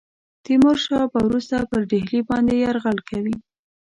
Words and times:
تیمور 0.45 0.77
شاه 0.85 1.05
به 1.13 1.19
وروسته 1.27 1.55
پر 1.69 1.81
ډهلي 1.91 2.19
باندي 2.29 2.55
یرغل 2.65 2.97
کوي. 3.09 3.35